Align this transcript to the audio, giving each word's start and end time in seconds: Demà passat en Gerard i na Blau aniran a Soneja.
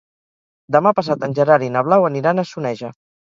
Demà 0.75 0.93
passat 0.99 1.27
en 1.27 1.35
Gerard 1.41 1.67
i 1.67 1.71
na 1.75 1.85
Blau 1.89 2.09
aniran 2.09 2.45
a 2.45 2.49
Soneja. 2.53 2.93